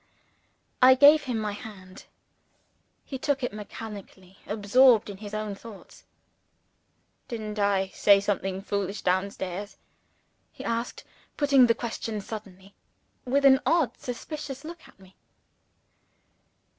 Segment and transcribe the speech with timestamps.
[0.81, 2.05] I gave him my hand.
[3.05, 6.05] He took it mechanically absorbed in his own thoughts.
[7.27, 9.77] "Didn't I say something foolish down stairs?"
[10.51, 11.03] he asked,
[11.37, 12.73] putting the question suddenly,
[13.25, 15.15] with an odd suspicious look at me.